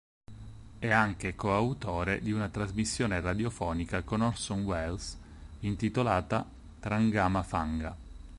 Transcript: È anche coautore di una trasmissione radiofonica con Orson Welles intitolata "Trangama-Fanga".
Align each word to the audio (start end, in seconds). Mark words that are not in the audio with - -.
È 0.79 0.89
anche 0.89 1.35
coautore 1.35 2.21
di 2.21 2.31
una 2.31 2.49
trasmissione 2.49 3.21
radiofonica 3.21 4.01
con 4.01 4.21
Orson 4.21 4.63
Welles 4.63 5.15
intitolata 5.59 6.43
"Trangama-Fanga". 6.79 7.95